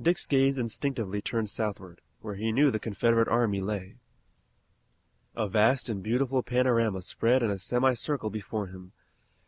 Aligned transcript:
Dick's 0.00 0.28
gaze 0.28 0.56
instinctively 0.58 1.20
turned 1.20 1.50
southward, 1.50 2.00
where 2.20 2.36
he 2.36 2.52
knew 2.52 2.70
the 2.70 2.78
Confederate 2.78 3.26
army 3.26 3.60
lay. 3.60 3.96
A 5.34 5.48
vast 5.48 5.88
and 5.88 6.04
beautiful 6.04 6.44
panorama 6.44 7.02
spread 7.02 7.42
in 7.42 7.50
a 7.50 7.58
semi 7.58 7.94
circle 7.94 8.30
before 8.30 8.68
him. 8.68 8.92